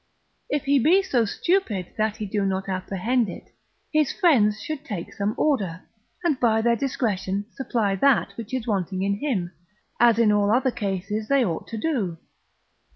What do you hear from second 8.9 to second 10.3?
in him, as